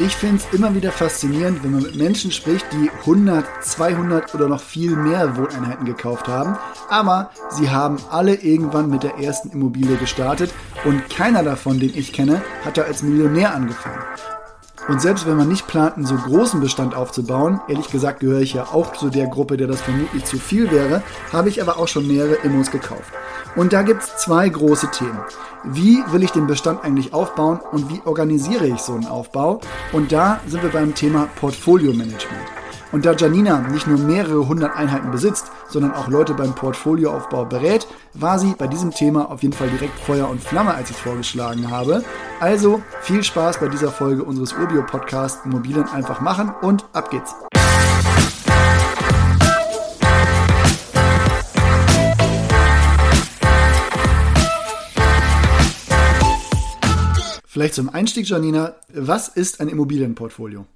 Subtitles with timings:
[0.00, 4.48] Ich finde es immer wieder faszinierend, wenn man mit Menschen spricht, die 100, 200 oder
[4.48, 6.58] noch viel mehr Wohneinheiten gekauft haben.
[6.88, 10.52] Aber sie haben alle irgendwann mit der ersten Immobilie gestartet
[10.84, 14.02] und keiner davon, den ich kenne, hat da als Millionär angefangen.
[14.86, 18.52] Und selbst wenn man nicht plant, einen so großen Bestand aufzubauen, ehrlich gesagt gehöre ich
[18.52, 21.02] ja auch zu der Gruppe, der das vermutlich zu viel wäre,
[21.32, 23.12] habe ich aber auch schon mehrere Immos gekauft.
[23.56, 25.18] Und da gibt es zwei große Themen.
[25.64, 29.60] Wie will ich den Bestand eigentlich aufbauen und wie organisiere ich so einen Aufbau?
[29.92, 32.53] Und da sind wir beim Thema Portfolio Management.
[32.94, 37.88] Und da Janina nicht nur mehrere hundert Einheiten besitzt, sondern auch Leute beim Portfolioaufbau berät,
[38.12, 41.72] war sie bei diesem Thema auf jeden Fall direkt Feuer und Flamme, als ich vorgeschlagen
[41.72, 42.04] habe.
[42.38, 47.34] Also viel Spaß bei dieser Folge unseres Urbio-Podcasts Immobilien einfach machen und ab geht's.
[57.44, 60.66] Vielleicht zum Einstieg, Janina, was ist ein Immobilienportfolio?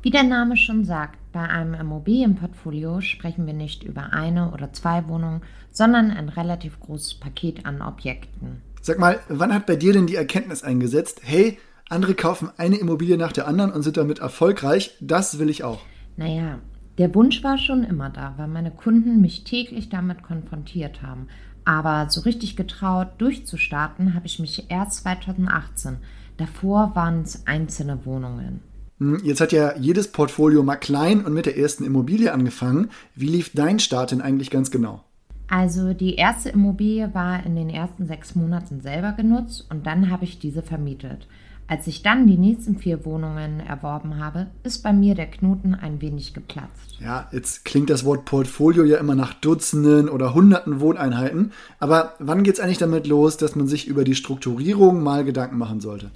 [0.00, 5.06] Wie der Name schon sagt, bei einem Immobilienportfolio sprechen wir nicht über eine oder zwei
[5.06, 8.60] Wohnungen, sondern ein relativ großes Paket an Objekten.
[8.82, 11.56] Sag mal, wann hat bei dir denn die Erkenntnis eingesetzt, hey,
[11.88, 15.78] andere kaufen eine Immobilie nach der anderen und sind damit erfolgreich, das will ich auch?
[16.16, 16.58] Naja,
[16.98, 21.28] der Wunsch war schon immer da, weil meine Kunden mich täglich damit konfrontiert haben.
[21.64, 25.98] Aber so richtig getraut, durchzustarten, habe ich mich erst 2018.
[26.36, 28.60] Davor waren es einzelne Wohnungen.
[28.98, 32.90] Hm, jetzt hat ja jedes Portfolio mal klein und mit der ersten Immobilie angefangen.
[33.14, 35.04] Wie lief dein Start denn eigentlich ganz genau?
[35.48, 40.24] Also die erste Immobilie war in den ersten sechs Monaten selber genutzt und dann habe
[40.24, 41.26] ich diese vermietet.
[41.70, 46.00] Als ich dann die nächsten vier Wohnungen erworben habe, ist bei mir der Knoten ein
[46.00, 46.98] wenig geplatzt.
[46.98, 51.52] Ja, jetzt klingt das Wort Portfolio ja immer nach Dutzenden oder Hunderten Wohneinheiten.
[51.78, 55.58] Aber wann geht es eigentlich damit los, dass man sich über die Strukturierung mal Gedanken
[55.58, 56.10] machen sollte?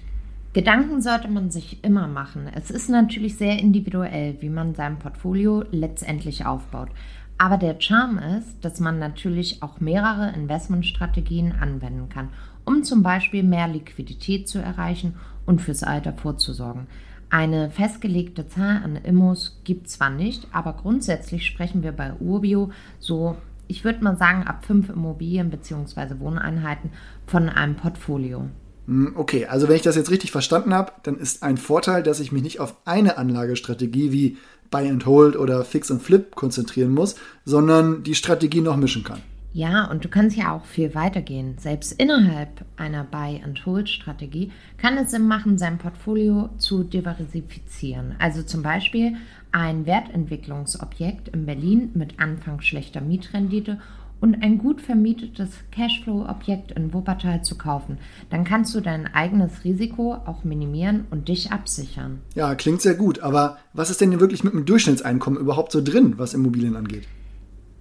[0.55, 2.47] Gedanken sollte man sich immer machen.
[2.55, 6.91] Es ist natürlich sehr individuell, wie man sein Portfolio letztendlich aufbaut.
[7.39, 12.29] Aber der Charme ist, dass man natürlich auch mehrere Investmentstrategien anwenden kann,
[12.67, 15.15] um zum Beispiel mehr Liquidität zu erreichen
[15.47, 16.87] und fürs Alter vorzusorgen.
[17.31, 23.39] Eine festgelegte Zahl an Immos gibt zwar nicht, aber grundsätzlich sprechen wir bei Urbio so,
[23.69, 26.21] ich würde mal sagen, ab fünf Immobilien bzw.
[26.21, 26.91] Wohneinheiten
[27.27, 28.51] von einem Portfolio.
[28.87, 32.21] Hm, okay, also wenn ich das jetzt richtig verstanden habe, dann ist ein Vorteil, dass
[32.21, 34.37] ich mich nicht auf eine Anlagestrategie wie
[34.71, 39.21] Buy and Hold oder Fix and Flip konzentrieren muss, sondern die Strategie noch mischen kann.
[39.55, 41.57] Ja, und du kannst ja auch viel weitergehen.
[41.59, 48.15] Selbst innerhalb einer Buy-and-Hold-Strategie kann es Sinn machen, sein Portfolio zu diversifizieren.
[48.19, 49.17] Also zum Beispiel
[49.53, 53.79] ein Wertentwicklungsobjekt in Berlin mit anfangs schlechter Mietrendite
[54.23, 57.99] und ein gut vermietetes Cashflow-Objekt in Wuppertal zu kaufen.
[58.31, 62.21] Dann kannst du dein eigenes Risiko auch minimieren und dich absichern.
[62.37, 63.19] Ja, klingt sehr gut.
[63.19, 67.09] Aber was ist denn wirklich mit dem Durchschnittseinkommen überhaupt so drin, was Immobilien angeht?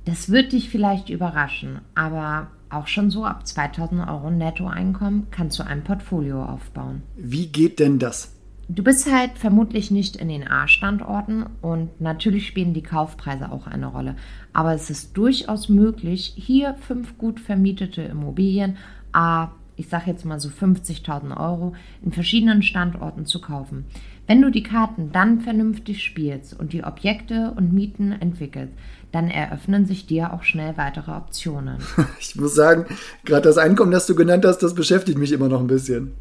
[0.05, 5.63] Das wird dich vielleicht überraschen, aber auch schon so ab 2000 Euro Nettoeinkommen kannst du
[5.63, 7.03] ein Portfolio aufbauen.
[7.17, 8.33] Wie geht denn das?
[8.73, 13.87] Du bist halt vermutlich nicht in den A-Standorten und natürlich spielen die Kaufpreise auch eine
[13.87, 14.15] Rolle.
[14.53, 18.77] Aber es ist durchaus möglich, hier fünf gut vermietete Immobilien,
[19.11, 23.87] A, ich sage jetzt mal so 50.000 Euro, in verschiedenen Standorten zu kaufen.
[24.25, 28.73] Wenn du die Karten dann vernünftig spielst und die Objekte und Mieten entwickelst,
[29.11, 31.79] dann eröffnen sich dir auch schnell weitere Optionen.
[32.21, 32.85] Ich muss sagen,
[33.25, 36.13] gerade das Einkommen, das du genannt hast, das beschäftigt mich immer noch ein bisschen.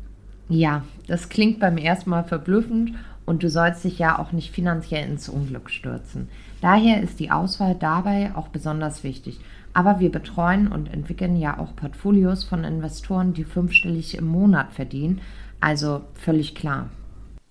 [0.50, 2.94] Ja, das klingt beim ersten Mal verblüffend
[3.24, 6.28] und du sollst dich ja auch nicht finanziell ins Unglück stürzen.
[6.60, 9.38] Daher ist die Auswahl dabei auch besonders wichtig.
[9.72, 15.20] Aber wir betreuen und entwickeln ja auch Portfolios von Investoren, die fünfstellig im Monat verdienen.
[15.60, 16.88] Also völlig klar.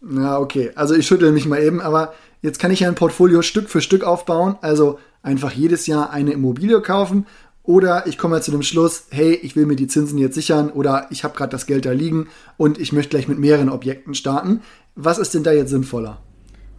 [0.02, 0.72] Na, okay.
[0.76, 3.80] Also ich schüttel mich mal eben, aber jetzt kann ich ja ein Portfolio Stück für
[3.80, 4.58] Stück aufbauen.
[4.60, 7.26] Also einfach jedes Jahr eine Immobilie kaufen
[7.70, 11.06] oder ich komme zu dem Schluss, hey, ich will mir die Zinsen jetzt sichern oder
[11.12, 12.26] ich habe gerade das Geld da liegen
[12.58, 14.62] und ich möchte gleich mit mehreren Objekten starten.
[14.96, 16.18] Was ist denn da jetzt sinnvoller?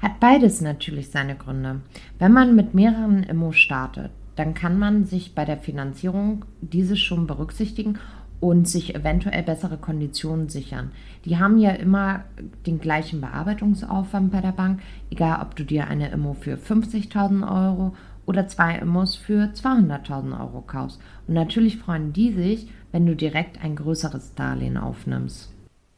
[0.01, 1.83] Hat beides natürlich seine Gründe.
[2.19, 7.29] Wenn man mit mehreren Immo startet, dann kann man sich bei der Finanzierung diese schon
[7.29, 7.97] berücksichtigen
[8.41, 10.91] und sich eventuell bessere Konditionen sichern.
[11.25, 12.25] Die haben ja immer
[12.67, 17.95] den gleichen Bearbeitungsaufwand bei der Bank, egal ob du dir eine Immo für 50.000 Euro
[18.31, 21.01] oder zwei Immos für 200.000 Euro kaufst.
[21.27, 25.51] Und natürlich freuen die sich, wenn du direkt ein größeres Darlehen aufnimmst.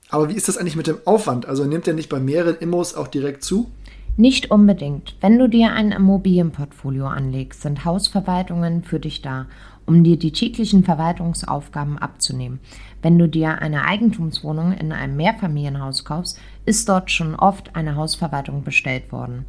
[0.09, 1.47] Aber wie ist das eigentlich mit dem Aufwand?
[1.47, 3.71] Also nimmt der nicht bei mehreren Immos auch direkt zu?
[4.17, 5.15] Nicht unbedingt.
[5.21, 9.47] Wenn du dir ein Immobilienportfolio anlegst, sind Hausverwaltungen für dich da,
[9.87, 12.61] um dir die täglichen Verwaltungsaufgaben abzunehmen.
[13.03, 18.65] Wenn du dir eine Eigentumswohnung in einem Mehrfamilienhaus kaufst, ist dort schon oft eine Hausverwaltung
[18.65, 19.45] bestellt worden.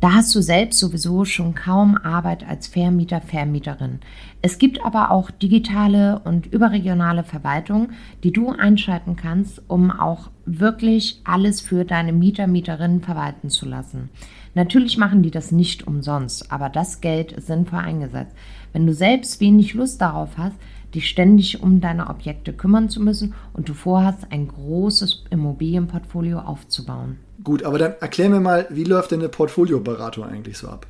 [0.00, 3.98] Da hast du selbst sowieso schon kaum Arbeit als Vermieter, Vermieterin.
[4.42, 11.20] Es gibt aber auch digitale und überregionale Verwaltungen, die du einschalten kannst, um auch wirklich
[11.24, 14.08] alles für deine Mieter, Mieterinnen verwalten zu lassen.
[14.54, 18.36] Natürlich machen die das nicht umsonst, aber das Geld ist sinnvoll eingesetzt.
[18.72, 20.56] Wenn du selbst wenig Lust darauf hast,
[20.94, 27.18] dich ständig um deine Objekte kümmern zu müssen und du vorhast, ein großes Immobilienportfolio aufzubauen.
[27.44, 30.86] Gut, aber dann erklär mir mal, wie läuft denn eine Portfolioberatung eigentlich so ab?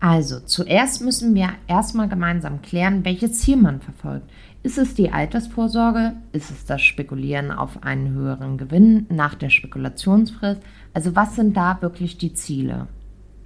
[0.00, 4.28] Also, zuerst müssen wir erstmal gemeinsam klären, welches Ziel man verfolgt.
[4.64, 6.14] Ist es die Altersvorsorge?
[6.32, 10.60] Ist es das Spekulieren auf einen höheren Gewinn nach der Spekulationsfrist?
[10.92, 12.88] Also, was sind da wirklich die Ziele?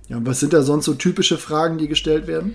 [0.09, 2.55] Ja, und was sind da sonst so typische Fragen, die gestellt werden?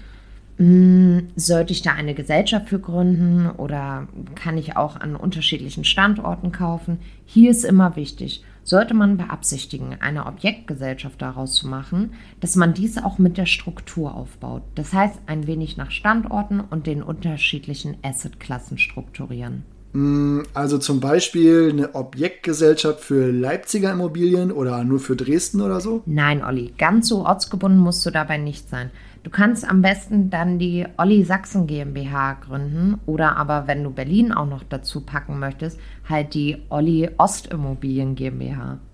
[0.62, 6.52] Hm, sollte ich da eine Gesellschaft für gründen oder kann ich auch an unterschiedlichen Standorten
[6.52, 7.00] kaufen?
[7.25, 13.00] Hier ist immer wichtig, sollte man beabsichtigen, eine Objektgesellschaft daraus zu machen, dass man dies
[13.00, 14.62] auch mit der Struktur aufbaut.
[14.75, 19.63] Das heißt, ein wenig nach Standorten und den unterschiedlichen Assetklassen strukturieren.
[19.94, 26.02] Hm, also zum Beispiel eine Objektgesellschaft für Leipziger Immobilien oder nur für Dresden oder so?
[26.06, 28.92] Nein, Olli, ganz so ortsgebunden musst du dabei nicht sein.
[29.24, 34.32] Du kannst am besten dann die Olli Sachsen GmbH gründen oder aber, wenn du Berlin
[34.32, 35.78] auch noch dazu packen möchtest,
[36.10, 38.80] halt die Olli Ostimmobilien GmbH.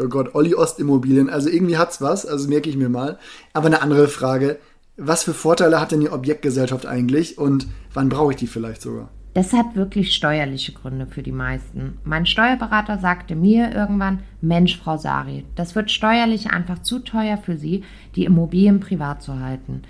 [0.00, 1.28] Oh Gott, Olli Ostimmobilien.
[1.28, 3.18] Also irgendwie hat's was, also merke ich mir mal.
[3.52, 4.58] Aber eine andere Frage.
[4.96, 9.10] Was für Vorteile hat denn die Objektgesellschaft eigentlich und wann brauche ich die vielleicht sogar?
[9.34, 11.98] Das hat wirklich steuerliche Gründe für die meisten.
[12.04, 17.56] Mein Steuerberater sagte mir irgendwann, Mensch, Frau Sari, das wird steuerlich einfach zu teuer für
[17.56, 17.84] Sie,
[18.16, 19.82] die Immobilien privat zu halten.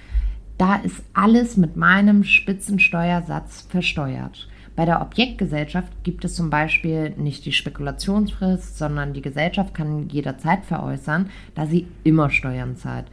[0.58, 4.49] Da ist alles mit meinem Spitzensteuersatz versteuert.
[4.75, 10.64] Bei der Objektgesellschaft gibt es zum Beispiel nicht die Spekulationsfrist, sondern die Gesellschaft kann jederzeit
[10.64, 13.06] veräußern, da sie immer Steuern zahlt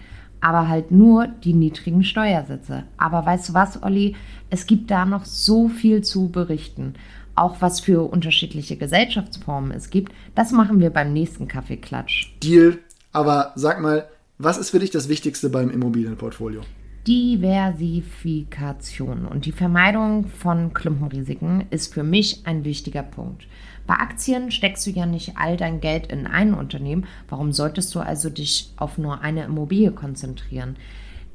[0.45, 2.83] aber halt nur die niedrigen Steuersätze.
[2.97, 4.15] Aber weißt du was, Olli?
[4.51, 6.93] Es gibt da noch so viel zu berichten.
[7.33, 12.31] Auch was für unterschiedliche Gesellschaftsformen es gibt, das machen wir beim nächsten Kaffeeklatsch.
[12.43, 12.77] Deal.
[13.11, 14.07] Aber sag mal,
[14.37, 16.61] was ist für dich das Wichtigste beim Immobilienportfolio?
[17.07, 23.47] Diversifikation und die Vermeidung von Klumpenrisiken ist für mich ein wichtiger Punkt.
[23.87, 27.05] Bei Aktien steckst du ja nicht all dein Geld in ein Unternehmen.
[27.29, 30.75] Warum solltest du also dich auf nur eine Immobilie konzentrieren?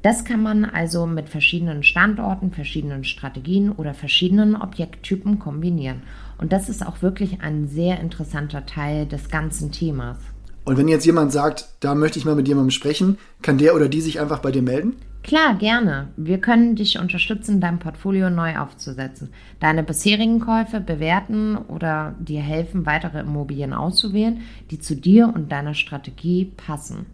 [0.01, 6.01] Das kann man also mit verschiedenen Standorten, verschiedenen Strategien oder verschiedenen Objekttypen kombinieren.
[6.39, 10.17] Und das ist auch wirklich ein sehr interessanter Teil des ganzen Themas.
[10.65, 13.89] Und wenn jetzt jemand sagt, da möchte ich mal mit jemandem sprechen, kann der oder
[13.89, 14.95] die sich einfach bei dir melden?
[15.23, 16.09] Klar, gerne.
[16.17, 19.29] Wir können dich unterstützen, dein Portfolio neu aufzusetzen,
[19.59, 24.41] deine bisherigen Käufe bewerten oder dir helfen, weitere Immobilien auszuwählen,
[24.71, 27.05] die zu dir und deiner Strategie passen.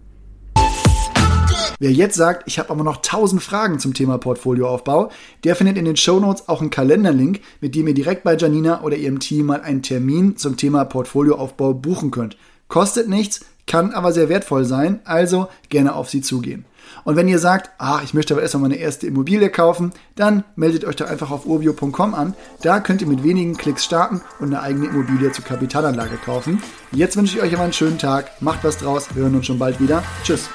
[1.79, 5.11] Wer jetzt sagt, ich habe aber noch tausend Fragen zum Thema Portfolioaufbau,
[5.43, 8.95] der findet in den Shownotes auch einen Kalenderlink, mit dem ihr direkt bei Janina oder
[8.95, 12.37] ihrem Team mal einen Termin zum Thema Portfolioaufbau buchen könnt.
[12.67, 16.65] Kostet nichts, kann aber sehr wertvoll sein, also gerne auf sie zugehen.
[17.03, 20.85] Und wenn ihr sagt, ah, ich möchte aber erstmal meine erste Immobilie kaufen, dann meldet
[20.85, 22.33] euch doch einfach auf urbio.com an.
[22.61, 26.61] Da könnt ihr mit wenigen Klicks starten und eine eigene Immobilie zur Kapitalanlage kaufen.
[26.91, 29.59] Jetzt wünsche ich euch aber einen schönen Tag, macht was draus, wir hören uns schon
[29.59, 30.03] bald wieder.
[30.23, 30.49] Tschüss.